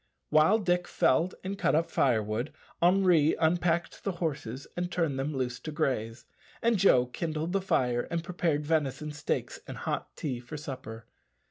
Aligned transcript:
While 0.31 0.57
Dick 0.57 0.87
Varley 0.87 1.11
felled 1.27 1.35
and 1.43 1.59
cut 1.59 1.75
up 1.75 1.91
firewood, 1.91 2.51
Henri 2.81 3.35
unpacked 3.35 4.03
the 4.03 4.13
horses 4.13 4.65
and 4.75 4.91
turned 4.91 5.19
them 5.19 5.31
loose 5.37 5.59
to 5.59 5.71
graze, 5.71 6.25
and 6.59 6.79
Joe 6.79 7.05
kindled 7.05 7.51
the 7.53 7.61
fire 7.61 8.07
and 8.09 8.23
prepared 8.23 8.65
venison 8.65 9.11
steaks 9.11 9.59
and 9.67 9.77
hot 9.77 10.09
tea 10.17 10.39
for 10.39 10.57
supper. 10.57 11.05